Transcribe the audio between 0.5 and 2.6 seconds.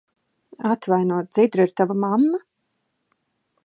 Atvaino, Dzidra ir tava mamma?